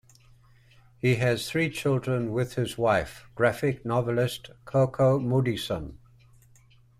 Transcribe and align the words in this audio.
He 0.97 1.17
has 1.17 1.47
three 1.47 1.69
children 1.69 2.31
with 2.31 2.55
his 2.55 2.75
wife, 2.75 3.29
graphic 3.35 3.85
novelist 3.85 4.49
Coco 4.65 5.19
Moodysson. 5.19 5.97